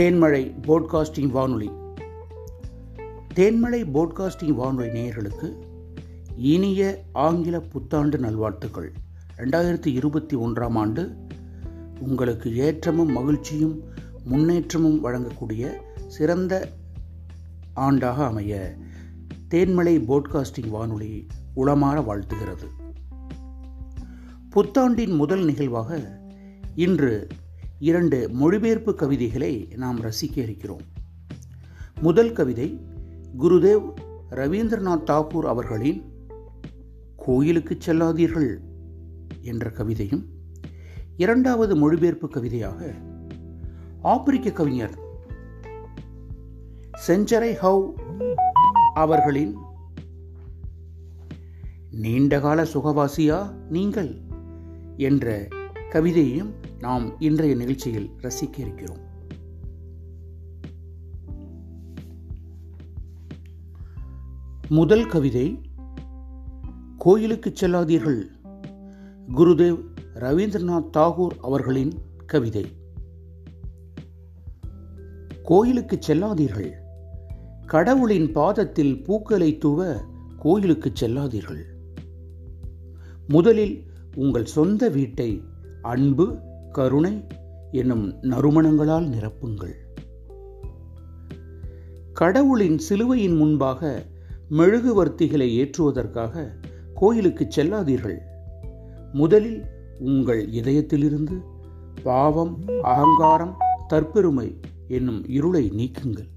[0.00, 1.70] தேன்மழை போட்காஸ்டிங் வானொலி.
[3.34, 5.52] தேன்மழை போட்காஸ்டிங் வானொலி நேயர்களுக்கு
[6.36, 8.92] இனிய ஆங்கில புத்தாண்டு நல்வாழ்த்துக்கள்.
[9.36, 11.16] ரெண்டாயிரத்தி இருபத்தி ஒன்றாம் ஆண்டு
[12.00, 13.82] உங்களுக்கு ஏற்றமும் மகிழ்ச்சியும்
[14.24, 15.70] முன்னேற்றமும் வழங்கக்கூடிய
[16.06, 16.68] சிறந்த
[17.76, 18.74] ஆண்டாக அமைய
[19.50, 22.94] தேன்மலை போட்காஸ்டிங் வானொலி உளமாற வாழ்த்துகிறது.
[24.50, 26.20] புத்தாண்டின் முதல் நிகழ்வாக
[26.74, 27.26] இன்று
[27.80, 30.82] இரண்டு மொழிபெயர்ப்பு கவிதைகளை நாம் ரசிக்க இருக்கிறோம்.
[32.00, 32.80] முதல் கவிதை
[33.38, 33.86] குருதேவ்
[34.30, 36.00] ரவீந்திரநாத் தாகூர் அவர்களின்
[37.16, 38.50] கோயிலுக்கு செல்லாதீர்கள்
[39.40, 40.24] என்ற கவிதையும்
[41.16, 42.94] இரண்டாவது மொழிபெயர்ப்பு கவிதையாக
[44.02, 44.94] ஆப்பிரிக்க கவிஞர்
[47.06, 47.84] செஞ்சரை ஹவ்
[48.94, 49.56] அவர்களின்
[51.90, 54.10] நீண்டகால சுகவாசியா நீங்கள்
[54.96, 55.48] என்ற
[55.92, 58.96] கவிதையையும் நாம் இன்றைய நிகழ்ச்சியில் ரசிக்க இருக்கிறோம்.
[64.68, 65.60] முதல் கவிதை
[66.98, 68.22] கோயிலுக்கு செல்லாதீர்கள்.
[69.34, 71.92] குருதேவ் ரவீந்திரநாத் தாகூர் அவர்களின்
[72.26, 72.66] கவிதை.
[75.42, 76.70] கோயிலுக்கு செல்லாதீர்கள்.
[77.66, 80.00] கடவுளின் பாதத்தில் பூக்களை தூவ
[80.38, 81.62] கோயிலுக்கு செல்லாதீர்கள்.
[83.28, 83.82] முதலில்
[84.14, 85.48] உங்கள் சொந்த வீட்டை
[85.82, 86.38] அன்பு
[86.72, 87.26] கருணை
[87.70, 89.74] என்னும் நறுமணங்களால் நிரப்புங்கள்.
[92.12, 94.02] கடவுளின் சிலுவையின் முன்பாக
[94.50, 96.52] மெழுகுவர்த்திகளை ஏற்றுவதற்காக
[96.94, 98.18] கோயிலுக்கு செல்லாதீர்கள்.
[99.12, 99.62] முதலில்
[99.98, 101.42] உங்கள் இதயத்திலிருந்து
[102.02, 103.56] பாவம் அகங்காரம்
[103.88, 104.56] தற்பெருமை
[104.88, 106.28] என்னும் இருளை நீக்குங்கள்.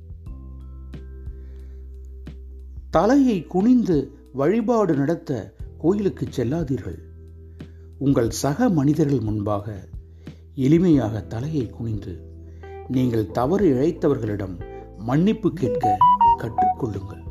[2.89, 7.11] தலையை குனிந்து வழிபாடு நடத்த கோயிலுக்கு செல்லாதீர்கள்.
[8.03, 9.87] உங்கள் சக மனிதர்கள் முன்பாக
[10.55, 12.19] எளிமையாக தலையை குனிந்து
[12.87, 14.63] நீங்கள் தவறு இழைத்தவர்களிடம்
[14.97, 15.97] மன்னிப்பு கேட்க
[16.37, 17.23] கற்றுக்கொள்ளுங்கள்.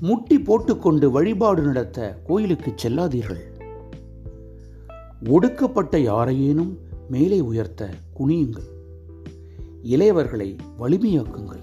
[0.00, 3.42] முட்டி போட்டுக்கொண்டு வழிபாடு நடத்த கோயிலுக்கு செல்லாதீர்கள்.
[5.28, 6.76] ஒடுக்கப்பட்ட யாரையேனும்
[7.08, 8.68] மேலே உயர்த்த குனியுங்கள்.
[9.82, 11.62] இளையவர்களை வலிமையாக்குங்கள்.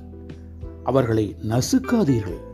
[0.83, 2.47] அவர்களை நசுக்காதீர்கள்.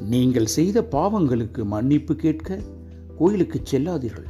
[0.00, 2.60] நீங்கள் செய்த பாவங்களுக்கு மன்னிப்பு கேட்க
[3.18, 4.26] கோயிலுக்கு செல்லாதீர்கள்.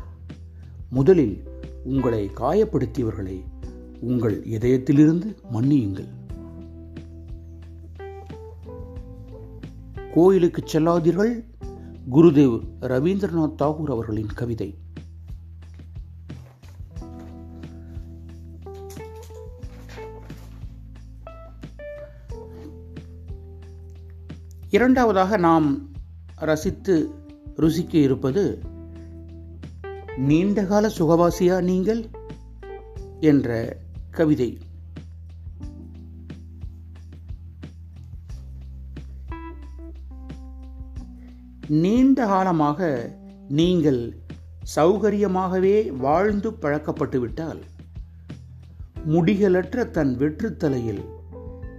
[0.91, 1.43] முதலில்
[1.84, 3.43] உங்களை காயப்படுத்தியவர்களை
[4.00, 6.09] உங்கள் இதயத்திலிருந்து மன்னியுங்கள்.
[10.15, 11.44] கோயிலுக்கு செல்லாதீர்கள்.
[12.10, 14.78] குருதேவ் ரவீந்திரநாத் தாகூர் அவர்களின் கவிதை.
[24.71, 25.88] இரண்டாவதாக நாம்
[26.34, 27.10] ரசித்து
[27.56, 28.59] ருசிக்க இருப்பது
[30.16, 32.09] நீண்டகால சுகவாசியா நீங்கள்?
[33.21, 33.77] என்ற
[34.10, 34.59] கவிதை.
[41.69, 43.10] நீண்ட காலமாக
[43.48, 44.19] நீங்கள்
[44.77, 47.60] சௌகரியமாகவே வாழ்ந்து பழக்கப்பட்டுவிட்டால்
[49.09, 51.04] முடிகளற்ற தன் வெற்றுத்தலையில்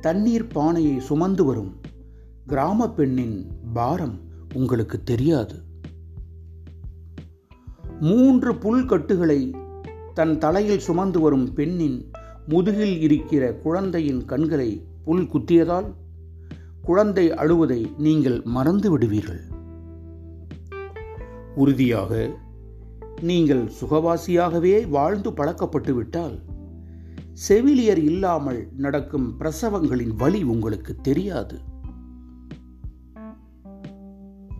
[0.02, 1.86] தண்ணீர் பானையை சுமந்து வரும்.
[2.48, 4.20] கிராம பெண்ணின் பாரம்
[4.54, 5.56] உங்களுக்கு தெரியாது.
[8.00, 9.54] மூன்று புல்கட்டுகளை
[10.14, 12.12] தன் தலையில் சுமந்து வரும் பெண்ணின்
[12.48, 15.94] முதுகில் இருக்கிற குழந்தையின் கண்களை புல் குத்தியதால்
[16.82, 19.44] குழந்தை அழுவதை நீங்கள் மறந்து விடுவீர்கள்.
[21.56, 22.30] உறுதியாக
[23.22, 26.40] நீங்கள் சுகவாசியாகவே வாழ்ந்து பழக்கப்பட்டு விட்டால்
[27.34, 31.76] செவிலியர் இல்லாமல் நடக்கும் பிரசவங்களின் வழி உங்களுக்கு தெரியாது.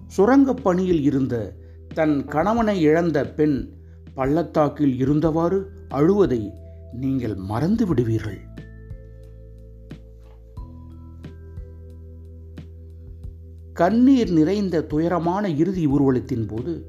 [0.08, 1.54] சுரங்கப் பணியில் இருந்த
[1.94, 3.70] தன் கணவனை இழந்த பெண்
[4.14, 6.52] பள்ளத்தாக்கில் இருந்தவாறு அழுவதை
[6.94, 8.40] நீங்கள் மறந்து விடுவீர்கள்.
[13.74, 16.86] கண்ணீர் நிறைந்த துயரமான இறுதி ஊர்வலத்தின் போது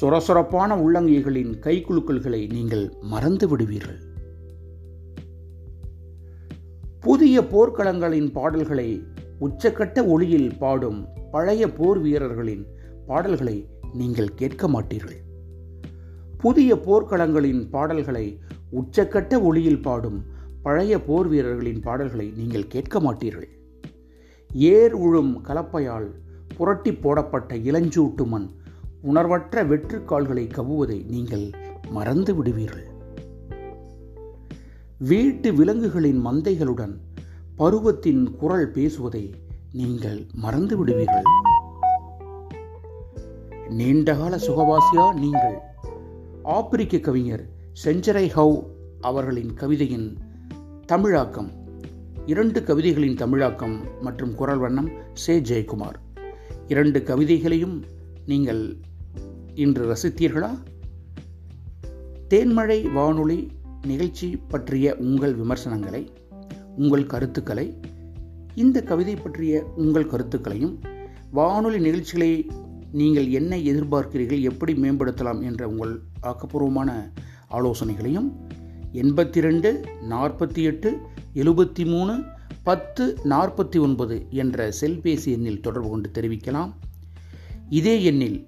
[0.00, 4.00] சொரசொரப்பான உள்ளங்கைகளின் கைக்குலுக்கல்களை நீங்கள் மறந்து விடுவீர்கள்.
[7.00, 9.02] புதிய போர்க்களங்களின் பாடல்களை
[9.40, 12.66] உச்சக்கட்ட ஒளியில் பாடும் பழைய போர் வீரர்களின்
[13.06, 15.20] பாடல்களை நீங்கள் கேட்க மாட்டீர்கள்.
[16.38, 18.38] புதிய போர்க்களங்களின் பாடல்களை
[18.72, 20.18] உச்சக்கட்ட ஒளியில் பாடும்
[20.62, 23.48] பழைய போர் வீரர்களின் பாடல்களை நீங்கள் கேட்க மாட்டீர்கள்.
[24.54, 26.08] ஏர் உழும் கலப்பையால்
[26.56, 28.48] புரட்டி போடப்பட்ட இளஞ்சூட்டு மண்
[29.02, 31.50] உணர்வற்ற வெற்றுக்கால்களை கவுவதை நீங்கள்
[31.90, 32.88] மறந்து விடுவீர்கள்.
[34.98, 36.96] வீட்டு விலங்குகளின் மந்தைகளுடன்
[37.56, 39.34] பருவத்தின் குரல் பேசுவதை
[39.72, 41.22] நீங்கள் மறந்து விடுவீர்கள்.
[43.68, 45.58] நீண்டகால சுகவாசியா நீங்கள்.
[46.42, 47.48] ஆப்பிரிக்க கவிஞர்
[47.84, 48.64] செஞ்சரை ஹவ்
[49.00, 50.16] அவர்களின் கவிதையின்
[50.86, 51.50] தமிழாக்கம்.
[52.26, 55.40] இரண்டு கவிதைகளின் தமிழாக்கம் மற்றும் குரல் வண்ணம் சே.
[55.40, 55.94] ஜெயக்குமார்.
[56.66, 57.84] இரண்டு கவிதைகளையும்
[58.26, 58.76] நீங்கள்
[59.54, 60.50] இன்று ரசித்தீர்களா?
[62.28, 63.50] தேன்மழை வானொலி
[63.86, 66.12] நிகழ்ச்சி பற்றிய உங்கள் விமர்சனங்களை
[66.76, 67.80] உங்கள் கருத்துக்களை
[68.54, 70.80] இந்த கவிதை பற்றிய உங்கள் கருத்துக்களையும்
[71.30, 72.50] வானொலி நிகழ்ச்சிகளை
[72.92, 77.12] நீங்கள் என்ன எதிர்பார்க்கிறீர்கள் எப்படி மேம்படுத்தலாம் என்ற உங்கள் ஆக்கப்பூர்வமான
[77.50, 78.32] ஆலோசனைகளையும்
[78.92, 80.96] எண்பத்தி ரெண்டு நாற்பத்தி எட்டு
[81.34, 82.22] எழுபத்தி மூணு
[82.62, 86.72] பத்து நாற்பத்தி ஒன்பது என்ற செல்பேசி எண்ணில் தொடர்பு கொண்டு தெரிவிக்கலாம்.
[87.68, 88.46] இதே எண்ணில்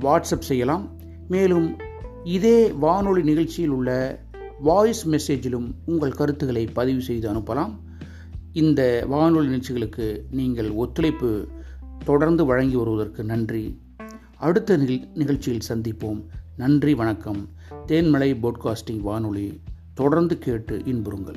[0.00, 0.90] வாட்ஸ்அப் செய்யலாம்.
[1.28, 1.76] மேலும்
[2.24, 4.20] இதே வானொலி நிகழ்ச்சியில் உள்ள
[4.60, 7.78] வாய்ஸ் மெசேஜிலும் உங்கள் கருத்துக்களை பதிவு செய்து அனுப்பலாம்.
[8.54, 11.48] இந்த வானொலி நிகழ்ச்சிகளுக்கு நீங்கள் ஒத்துழைப்பு
[12.04, 13.80] தொடர்ந்து வழங்கி வருவதற்கு நன்றி.
[14.36, 14.76] அடுத்த
[15.14, 16.24] நிகழ்ச்சியில் சந்திப்போம்.
[16.56, 17.48] நன்றி வணக்கம்.
[17.86, 19.60] தேன்மலை போட்காஸ்டிங் வானொலி.
[19.94, 21.36] தொடர்ந்து கேட்டு இன்புறுங்கள்.